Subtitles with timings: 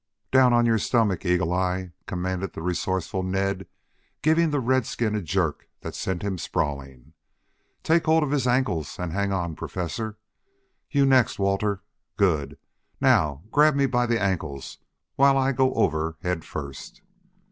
[0.31, 3.67] "Down on your stomach, Eagle eye!" commanded the resourceful Ned,
[4.23, 7.13] giving the redskin a jerk that sent him sprawling.
[7.83, 10.17] "Take hold of his ankles and hang on, Professor.
[10.89, 11.83] You next, Walter.
[12.17, 12.57] Good.
[12.99, 14.79] Now grab me by the ankles,
[15.17, 17.03] while I go over head first."